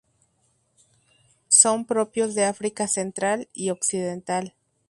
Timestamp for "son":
1.47-1.85